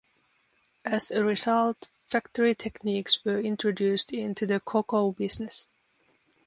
[0.83, 5.69] As a result, factory techniques were introduced into the cocoa business.